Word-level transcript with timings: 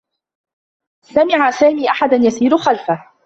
سمع 1.01 1.51
سامي 1.51 1.89
أحدا 1.89 2.15
يسير 2.15 2.57
خلفه. 2.57 3.11